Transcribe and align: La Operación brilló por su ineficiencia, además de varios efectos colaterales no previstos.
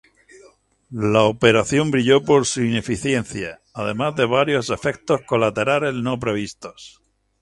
La 1.13 1.21
Operación 1.25 1.91
brilló 1.91 2.23
por 2.25 2.47
su 2.47 2.63
ineficiencia, 2.63 3.61
además 3.71 4.15
de 4.15 4.25
varios 4.25 4.71
efectos 4.71 5.21
colaterales 5.27 5.93
no 5.93 6.17
previstos. 6.19 7.03